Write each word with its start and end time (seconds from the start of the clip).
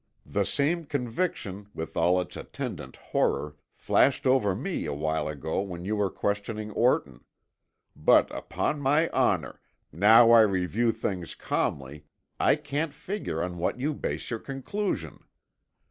The 0.25 0.47
same 0.47 0.87
conviction, 0.87 1.69
with 1.75 1.95
all 1.95 2.19
its 2.19 2.35
attendant 2.35 2.95
horror, 2.95 3.55
flashed 3.71 4.25
over 4.25 4.55
me 4.55 4.87
a 4.87 4.95
while 4.95 5.27
ago 5.27 5.61
when 5.61 5.85
you 5.85 5.95
were 5.95 6.09
questioning 6.09 6.71
Orton. 6.71 7.23
But, 7.95 8.35
upon 8.35 8.81
my 8.81 9.09
honor, 9.09 9.59
now 9.91 10.31
I 10.31 10.41
review 10.41 10.91
the 10.91 10.97
thing 10.97 11.23
calmly, 11.37 12.05
I 12.39 12.55
can't 12.55 12.95
figure 12.95 13.43
on 13.43 13.59
what 13.59 13.79
you 13.79 13.93
base 13.93 14.31
your 14.31 14.39
conclusion. 14.39 15.23